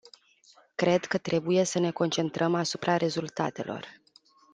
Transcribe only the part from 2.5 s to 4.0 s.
asupra rezultatelor.